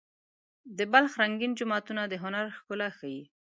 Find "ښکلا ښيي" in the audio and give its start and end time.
2.57-3.23